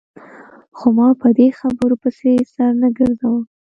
[0.77, 3.41] خو ما په دې خبرو پسې سر نه ګرځاوه.